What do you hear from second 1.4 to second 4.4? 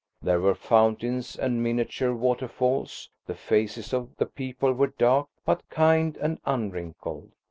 miniature waterfalls. The faces of the